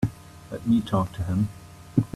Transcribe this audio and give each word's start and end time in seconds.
Let 0.49 0.65
me 0.65 0.81
talk 0.81 1.11
to 1.13 1.21
him. 1.25 1.49